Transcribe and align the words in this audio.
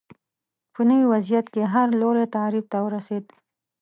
په 0.73 0.81
نوي 0.89 1.05
وضعیت 1.13 1.45
کې 1.53 1.63
هر 1.73 1.87
لوری 2.01 2.25
تعریف 2.35 2.65
ته 2.71 2.77
ورسېد 2.85 3.25